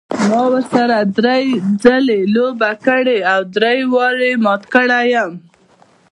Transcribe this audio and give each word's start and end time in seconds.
ما 0.27 0.41
ورسره 0.53 0.97
درې 1.19 1.41
ځلې 1.83 2.19
لوبه 2.35 2.71
کړې 2.85 3.17
او 3.31 3.39
درې 3.55 3.77
واړه 3.93 4.25
یې 4.29 4.35
مات 4.45 4.63
کړی 4.73 5.03
یم. 5.15 5.31